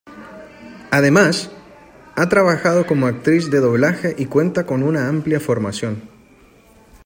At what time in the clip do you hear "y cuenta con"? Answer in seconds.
4.17-4.81